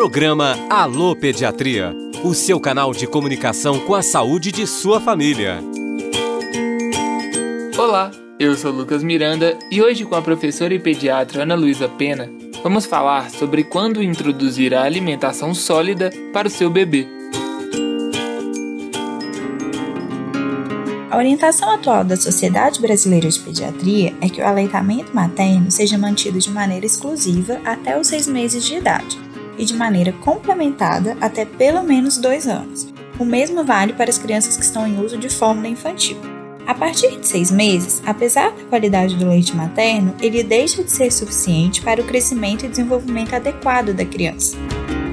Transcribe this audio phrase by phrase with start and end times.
[0.00, 1.94] Programa Alô Pediatria,
[2.24, 5.62] o seu canal de comunicação com a saúde de sua família.
[7.76, 12.30] Olá, eu sou Lucas Miranda e hoje com a professora e pediatra Ana Luísa Pena,
[12.62, 17.06] vamos falar sobre quando introduzir a alimentação sólida para o seu bebê.
[21.10, 26.38] A orientação atual da Sociedade Brasileira de Pediatria é que o aleitamento materno seja mantido
[26.38, 29.29] de maneira exclusiva até os seis meses de idade
[29.60, 32.88] e de maneira complementada até pelo menos dois anos.
[33.18, 36.16] O mesmo vale para as crianças que estão em uso de fórmula infantil.
[36.66, 41.12] A partir de seis meses, apesar da qualidade do leite materno, ele deixa de ser
[41.12, 44.56] suficiente para o crescimento e desenvolvimento adequado da criança.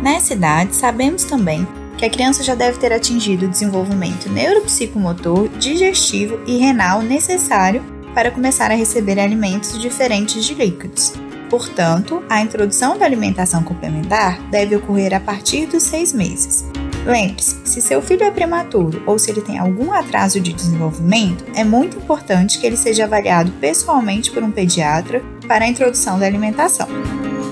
[0.02, 6.40] Nessa idade, sabemos também que a criança já deve ter atingido o desenvolvimento neuropsicomotor, digestivo
[6.46, 11.14] e renal necessário para começar a receber alimentos diferentes de líquidos.
[11.50, 16.66] Portanto, a introdução da alimentação complementar deve ocorrer a partir dos seis meses.
[17.06, 21.64] Lembre-se, se seu filho é prematuro ou se ele tem algum atraso de desenvolvimento, é
[21.64, 26.88] muito importante que ele seja avaliado pessoalmente por um pediatra para a introdução da alimentação.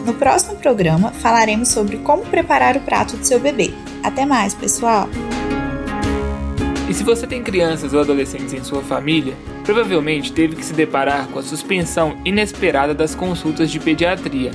[0.05, 3.73] No próximo programa, falaremos sobre como preparar o prato do seu bebê.
[4.03, 5.07] Até mais, pessoal!
[6.89, 9.35] E se você tem crianças ou adolescentes em sua família,
[9.65, 14.51] provavelmente teve que se deparar com a suspensão inesperada das consultas de pediatria.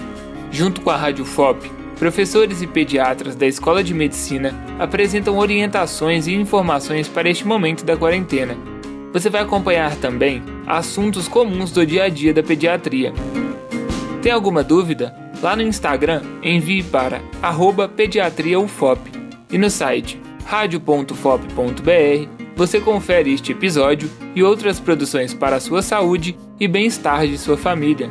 [0.52, 6.34] Junto com a Rádio FOP, professores e pediatras da Escola de Medicina apresentam orientações e
[6.34, 8.56] informações para este momento da quarentena.
[9.12, 13.12] Você vai acompanhar também assuntos comuns do dia a dia da pediatria.
[14.22, 15.14] Tem alguma dúvida?
[15.42, 17.20] Lá no Instagram, envie para
[17.96, 19.00] pediatriaufop
[19.50, 26.36] e no site radio.fop.br você confere este episódio e outras produções para a sua saúde
[26.60, 28.10] e bem-estar de sua família.